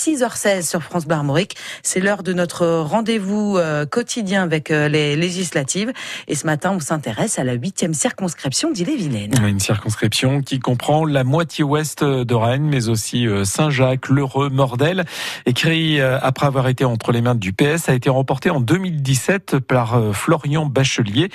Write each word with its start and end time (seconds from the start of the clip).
6h16 0.00 0.66
sur 0.66 0.82
France 0.82 1.06
Bar 1.06 1.22
C'est 1.82 2.00
l'heure 2.00 2.22
de 2.22 2.32
notre 2.32 2.66
rendez-vous 2.66 3.58
euh, 3.58 3.84
quotidien 3.84 4.42
avec 4.42 4.70
euh, 4.70 4.88
les 4.88 5.14
législatives. 5.14 5.92
Et 6.26 6.34
ce 6.34 6.46
matin, 6.46 6.72
on 6.74 6.80
s'intéresse 6.80 7.38
à 7.38 7.44
la 7.44 7.52
huitième 7.52 7.92
circonscription 7.92 8.70
d'Ille-et-Vilaine. 8.70 9.34
Une 9.46 9.60
circonscription 9.60 10.40
qui 10.40 10.58
comprend 10.58 11.04
la 11.04 11.22
moitié 11.22 11.64
ouest 11.64 12.02
de 12.02 12.34
Rennes, 12.34 12.66
mais 12.66 12.88
aussi 12.88 13.26
euh, 13.26 13.44
Saint-Jacques, 13.44 14.08
Lheureux, 14.08 14.48
Mordel. 14.48 15.04
Écrit 15.44 16.00
après 16.00 16.46
avoir 16.46 16.68
été 16.68 16.86
entre 16.86 17.12
les 17.12 17.20
mains 17.20 17.34
du 17.34 17.52
PS, 17.52 17.90
a 17.90 17.94
été 17.94 18.08
remporté 18.08 18.48
en 18.48 18.60
2017 18.60 19.58
par 19.58 20.14
Florian 20.14 20.64
Bachelier 20.64 21.28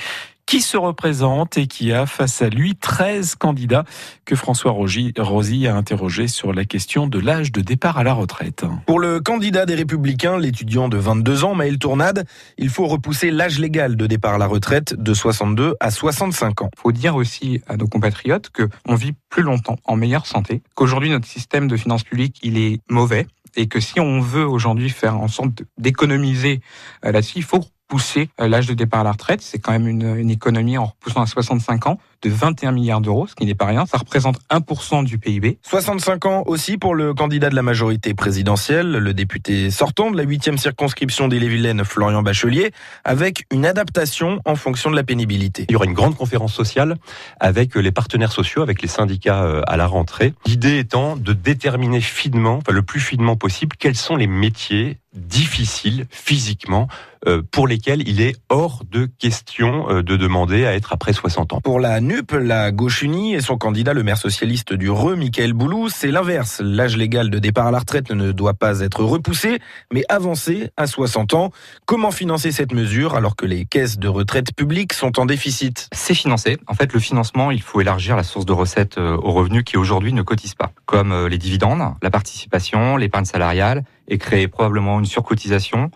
qui 0.46 0.62
se 0.62 0.78
représente 0.78 1.58
et 1.58 1.68
qui 1.68 1.92
a 1.92 2.06
face 2.06 2.42
à 2.42 2.50
lui 2.50 2.76
13 2.76 3.36
candidats 3.36 3.84
que 4.26 4.36
François 4.36 4.72
Rosy 4.72 5.68
a 5.68 5.76
interrogés 5.76 6.28
sur 6.28 6.54
la 6.54 6.66
question 6.66 7.08
de 7.08 7.20
l'âge 7.20 7.52
de 7.52 7.62
départ 7.62 7.98
à 7.98 8.04
la 8.04 8.14
retraite. 8.14 8.66
Pour 8.86 9.00
le 9.00 9.20
candidat 9.20 9.66
des 9.66 9.76
Républicains, 9.76 10.38
l'étudiant 10.38 10.88
de 10.88 10.98
22 10.98 11.44
ans, 11.44 11.56
Maël 11.56 11.80
Tournade, 11.80 12.28
il 12.58 12.70
faut 12.70 12.86
repousser 12.86 13.32
l'âge 13.32 13.60
légal 13.60 13.96
de 13.96 14.08
départ 14.08 14.36
à 14.36 14.38
la 14.38 14.48
retraite 14.48 14.94
de 14.94 15.14
62 15.14 15.76
à 15.80 15.92
65 15.92 16.62
ans. 16.62 16.70
Il 16.76 16.80
faut 16.80 16.92
dire 16.92 17.16
aussi 17.16 17.62
à 17.68 17.78
nos 17.78 17.88
compatriotes 17.88 18.50
qu'on 18.50 18.96
vit 18.96 19.14
plus 19.30 19.44
longtemps, 19.44 19.78
en 19.86 19.96
meilleure 19.96 20.28
santé, 20.28 20.62
qu'aujourd'hui 20.76 21.10
notre 21.10 21.28
système 21.28 21.68
de 21.68 21.76
finances 21.76 22.04
publiques, 22.04 22.40
il 22.44 22.58
est 22.58 22.80
mauvais 22.90 23.28
et 23.56 23.68
que 23.68 23.80
si 23.80 24.00
on 24.00 24.20
veut 24.20 24.46
aujourd'hui 24.46 24.90
faire 24.90 25.18
en 25.20 25.28
sorte 25.28 25.64
d'économiser 25.78 26.62
euh, 27.06 27.12
là-dessus, 27.12 27.38
il 27.38 27.44
faut 27.44 27.64
pousser 27.88 28.30
euh, 28.40 28.48
l'âge 28.48 28.68
de 28.68 28.74
départ 28.74 29.02
à 29.02 29.04
la 29.04 29.12
retraite. 29.12 29.42
C'est 29.42 29.60
quand 29.60 29.72
même 29.72 29.88
une, 29.88 30.16
une, 30.16 30.30
économie 30.30 30.78
en 30.78 30.86
repoussant 30.86 31.22
à 31.22 31.26
65 31.26 31.88
ans 31.88 32.00
de 32.22 32.30
21 32.30 32.72
milliards 32.72 33.02
d'euros, 33.02 33.28
ce 33.28 33.36
qui 33.36 33.46
n'est 33.46 33.56
pas 33.56 33.66
rien. 33.66 33.86
Ça 33.86 33.98
représente 33.98 34.40
1% 34.50 35.04
du 35.04 35.18
PIB. 35.20 35.60
65 35.62 36.26
ans 36.26 36.44
aussi 36.48 36.78
pour 36.78 36.96
le 36.96 37.14
candidat 37.14 37.50
de 37.50 37.56
la 37.56 37.62
majorité 37.62 38.14
présidentielle, 38.14 38.92
le 38.92 39.14
député 39.14 39.70
sortant 39.70 40.12
de 40.12 40.18
la 40.18 40.26
8e 40.26 40.58
circonscription 40.58 41.28
d'Ille-et-Vilaine, 41.28 41.84
Florian 41.84 42.24
Bachelier, 42.24 42.72
avec 43.04 43.46
une 43.52 43.66
adaptation 43.66 44.40
en 44.46 44.56
fonction 44.56 44.90
de 44.90 44.96
la 44.96 45.04
pénibilité. 45.04 45.66
Il 45.70 45.74
y 45.74 45.76
aura 45.76 45.86
une 45.86 45.94
grande 45.94 46.16
conférence 46.16 46.54
sociale 46.54 46.96
avec 47.40 47.76
les 47.76 47.92
partenaires 47.92 48.32
sociaux, 48.32 48.64
avec 48.64 48.82
les 48.82 48.88
syndicats 48.88 49.44
euh, 49.44 49.62
à 49.68 49.78
la 49.78 49.86
rentrée. 49.86 50.34
L'idée 50.46 50.80
étant 50.80 51.16
de 51.16 51.34
déterminer 51.34 52.02
finement, 52.02 52.58
enfin 52.58 52.72
le 52.72 52.82
plus 52.82 53.00
finement 53.00 53.36
possible, 53.36 53.76
quels 53.78 53.96
sont 53.96 54.16
les 54.16 54.28
métiers 54.28 54.98
difficiles 55.16 56.06
physiquement 56.10 56.88
euh, 57.28 57.42
pour 57.50 57.68
lesquels 57.68 58.08
il 58.08 58.22
est 58.22 58.36
hors 58.50 58.84
de 58.92 59.06
question 59.06 59.90
euh, 59.90 60.04
de 60.04 60.16
demander 60.16 60.66
à 60.66 60.76
être 60.76 60.94
après 60.94 61.12
60 61.12 61.54
ans. 61.54 61.62
Pour 61.62 61.80
la 61.80 62.00
NUP, 62.00 62.34
la 62.34 62.72
gauche 62.72 63.02
unie 63.02 63.34
et 63.34 63.42
son 63.42 63.58
candidat, 63.58 63.94
le 63.94 64.04
maire 64.04 64.18
socialiste 64.18 64.74
du 64.74 64.92
Reux, 64.92 65.16
Michael 65.16 65.54
Boulou, 65.54 65.90
c'est 65.90 66.12
l'inverse. 66.12 66.62
L'âge 66.64 66.98
légal 66.98 67.32
de 67.32 67.40
départ 67.40 67.66
à 67.66 67.72
la 67.72 67.80
retraite 67.80 68.12
ne 68.12 68.32
doit 68.32 68.54
pas 68.54 68.82
être 68.82 69.04
repoussé, 69.04 69.60
mais 69.92 70.04
avancé 70.08 70.70
à 70.78 70.86
60 70.86 71.34
ans. 71.34 71.50
Comment 71.88 72.12
financer 72.12 72.52
cette 72.52 72.74
mesure 72.74 73.16
alors 73.16 73.36
que 73.36 73.48
les 73.48 73.66
caisses 73.66 73.98
de 73.98 74.08
retraite 74.08 74.54
publiques 74.56 74.94
sont 74.94 75.20
en 75.20 75.26
déficit? 75.26 75.90
C'est 75.94 76.14
financé. 76.16 76.58
En 76.68 76.76
fait, 76.76 76.94
le 76.94 77.00
financement, 77.00 77.50
il 77.50 77.62
faut 77.64 77.82
élargir 77.82 78.16
la 78.16 78.24
source 78.24 78.46
de 78.46 78.54
recettes 78.54 79.00
euh, 79.00 79.18
aux 79.18 79.32
revenus 79.32 79.64
qui 79.64 79.78
aujourd'hui 79.78 80.14
ne 80.14 80.22
cotisent 80.22 80.54
pas, 80.54 80.74
comme 80.86 81.26
les 81.28 81.40
dividendes, 81.40 81.82
la 82.04 82.12
participation, 82.12 82.98
l'épargne 82.98 83.26
salariale 83.26 83.84
et 84.08 84.18
créer 84.18 84.48
probablement 84.48 85.00
une 85.00 85.05
surcotisation 85.06 85.92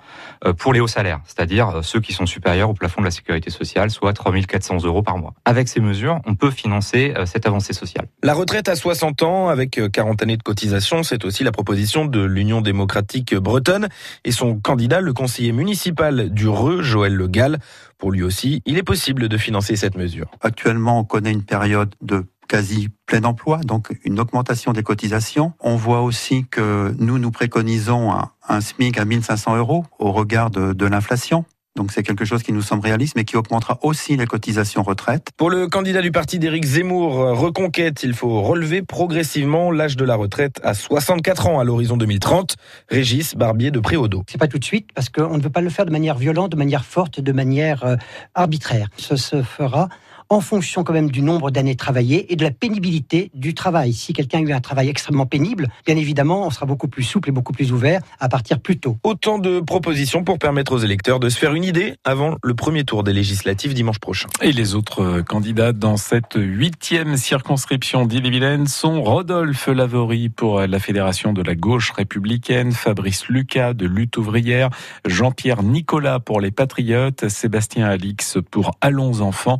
euh, 0.45 0.53
pour 0.53 0.73
les 0.73 0.79
hauts 0.79 0.87
salaires, 0.87 1.19
c'est-à-dire 1.25 1.69
euh, 1.69 1.81
ceux 1.81 1.99
qui 1.99 2.13
sont 2.13 2.25
supérieurs 2.25 2.69
au 2.69 2.73
plafond 2.73 3.01
de 3.01 3.05
la 3.05 3.11
sécurité 3.11 3.49
sociale, 3.49 3.91
soit 3.91 4.13
3400 4.13 4.83
euros 4.85 5.03
par 5.03 5.17
mois. 5.17 5.33
Avec 5.45 5.67
ces 5.67 5.79
mesures, 5.79 6.19
on 6.25 6.35
peut 6.35 6.51
financer 6.51 7.13
euh, 7.17 7.25
cette 7.25 7.45
avancée 7.45 7.73
sociale. 7.73 8.07
La 8.23 8.33
retraite 8.33 8.69
à 8.69 8.75
60 8.75 9.23
ans 9.23 9.49
avec 9.49 9.79
40 9.91 10.21
années 10.23 10.37
de 10.37 10.43
cotisation, 10.43 11.03
c'est 11.03 11.25
aussi 11.25 11.43
la 11.43 11.51
proposition 11.51 12.05
de 12.05 12.23
l'Union 12.23 12.61
démocratique 12.61 13.35
bretonne 13.35 13.89
et 14.23 14.31
son 14.31 14.59
candidat, 14.59 15.01
le 15.01 15.13
conseiller 15.13 15.51
municipal 15.51 16.29
du 16.29 16.47
Reux, 16.47 16.81
Joël 16.81 17.13
Le 17.13 17.27
Gall. 17.27 17.59
Pour 17.97 18.11
lui 18.11 18.23
aussi, 18.23 18.61
il 18.65 18.77
est 18.77 18.83
possible 18.83 19.27
de 19.27 19.37
financer 19.37 19.75
cette 19.75 19.97
mesure. 19.97 20.31
Actuellement, 20.41 20.99
on 20.99 21.03
connaît 21.03 21.31
une 21.31 21.43
période 21.43 21.93
de 22.01 22.25
quasi 22.49 22.89
plein 23.05 23.23
emploi, 23.23 23.59
donc 23.59 23.97
une 24.03 24.19
augmentation 24.19 24.73
des 24.73 24.83
cotisations. 24.83 25.53
On 25.61 25.77
voit 25.77 26.01
aussi 26.01 26.45
que 26.49 26.93
nous, 26.99 27.19
nous 27.19 27.31
préconisons 27.31 28.11
un, 28.11 28.61
SMIC 28.61 28.97
à 28.97 29.05
1500 29.05 29.55
euros 29.57 29.85
au 29.99 30.11
regard 30.11 30.49
de, 30.49 30.85
l'inflation. 30.85 31.45
Donc 31.75 31.91
c'est 31.91 32.01
quelque 32.01 32.25
chose 32.25 32.41
qui 32.41 32.51
nous 32.51 32.63
semble 32.63 32.81
réaliste, 32.81 33.15
mais 33.15 33.23
qui 33.23 33.37
augmentera 33.37 33.77
aussi 33.83 34.17
les 34.17 34.25
cotisations 34.25 34.81
retraite. 34.81 35.27
Pour 35.37 35.51
le 35.51 35.67
candidat 35.67 36.01
du 36.01 36.11
parti 36.11 36.39
d'Éric 36.39 36.65
Zemmour, 36.65 37.13
Reconquête, 37.37 38.01
il 38.01 38.15
faut 38.15 38.41
relever 38.41 38.81
progressivement 38.81 39.71
l'âge 39.71 39.95
de 39.95 40.03
la 40.03 40.15
retraite 40.15 40.59
à 40.63 40.73
64 40.73 41.47
ans 41.47 41.59
à 41.59 41.63
l'horizon 41.63 41.95
2030. 41.95 42.55
Régis 42.89 43.35
Barbier 43.35 43.69
de 43.69 43.79
Préaudo. 43.79 44.23
C'est 44.27 44.39
pas 44.39 44.47
tout 44.47 44.57
de 44.57 44.65
suite, 44.65 44.89
parce 44.95 45.09
qu'on 45.09 45.37
ne 45.37 45.43
veut 45.43 45.51
pas 45.51 45.61
le 45.61 45.69
faire 45.69 45.85
de 45.85 45.91
manière 45.91 46.17
violente, 46.17 46.51
de 46.51 46.57
manière 46.57 46.83
forte, 46.83 47.21
de 47.21 47.31
manière 47.31 47.85
euh, 47.85 47.95
arbitraire. 48.33 48.87
Ce 48.97 49.15
se 49.15 49.43
fera 49.43 49.89
en 50.29 50.41
fonction 50.41 50.83
quand 50.83 50.93
même 50.93 51.09
du 51.09 51.21
nombre 51.21 51.49
d'années 51.49 51.75
travaillées 51.75 52.31
et 52.31 52.35
de 52.35 52.43
la 52.43 52.51
pénibilité 52.51 53.31
du 53.33 53.55
travail. 53.55 53.93
Si 53.93 54.13
quelqu'un 54.13 54.39
a 54.39 54.41
eu 54.41 54.51
un 54.53 54.61
travail 54.61 54.87
extrêmement 54.87 55.25
pénible, 55.25 55.67
bien 55.85 55.97
évidemment, 55.97 56.45
on 56.45 56.51
sera 56.51 56.67
beaucoup 56.67 56.87
plus 56.87 57.03
souple 57.03 57.29
et 57.29 57.31
beaucoup 57.31 57.51
plus 57.51 57.71
ouvert 57.71 58.01
à 58.19 58.29
partir 58.29 58.59
plus 58.59 58.77
tôt. 58.77 58.97
Autant 59.03 59.39
de 59.39 59.59
propositions 59.59 60.23
pour 60.23 60.37
permettre 60.37 60.73
aux 60.73 60.77
électeurs 60.77 61.19
de 61.19 61.29
se 61.29 61.39
faire 61.39 61.55
une 61.55 61.63
idée 61.63 61.95
avant 62.03 62.35
le 62.43 62.53
premier 62.53 62.83
tour 62.83 63.03
des 63.03 63.13
législatives 63.13 63.73
dimanche 63.73 63.99
prochain. 63.99 64.29
Et 64.41 64.51
les 64.51 64.75
autres 64.75 65.01
euh, 65.01 65.23
candidats 65.23 65.73
dans 65.73 65.97
cette 65.97 66.35
huitième 66.35 67.17
circonscription 67.17 68.05
d'Ille-et-Vilaine 68.05 68.67
sont 68.67 69.01
Rodolphe 69.01 69.67
Lavory 69.67 70.29
pour 70.29 70.61
la 70.61 70.79
Fédération 70.79 71.33
de 71.33 71.41
la 71.41 71.55
gauche 71.55 71.91
républicaine, 71.91 72.71
Fabrice 72.71 73.27
Lucas 73.29 73.73
de 73.73 73.87
Lutte 73.87 74.17
ouvrière, 74.17 74.69
Jean-Pierre 75.05 75.63
Nicolas 75.63 76.19
pour 76.19 76.39
les 76.39 76.51
Patriotes, 76.51 77.29
Sébastien 77.29 77.87
Alix 77.87 78.37
pour 78.51 78.71
Allons 78.81 79.21
enfants, 79.21 79.57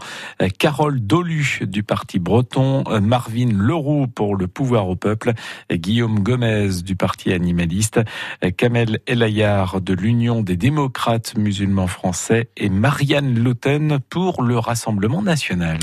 Carole 0.59 0.99
Dolu 0.99 1.61
du 1.61 1.83
Parti 1.83 2.19
breton, 2.19 2.83
Marvin 3.01 3.49
Leroux 3.51 4.07
pour 4.07 4.35
le 4.35 4.47
pouvoir 4.47 4.89
au 4.89 4.97
peuple, 4.97 5.31
Guillaume 5.71 6.19
Gomez 6.19 6.83
du 6.83 6.97
Parti 6.97 7.31
animaliste, 7.31 8.01
Kamel 8.57 8.99
Elayar 9.07 9.79
de 9.79 9.93
l'Union 9.93 10.41
des 10.41 10.57
démocrates 10.57 11.37
musulmans 11.37 11.87
français 11.87 12.49
et 12.57 12.69
Marianne 12.69 13.39
Loten 13.39 13.99
pour 14.09 14.43
le 14.43 14.59
Rassemblement 14.59 15.21
national. 15.21 15.79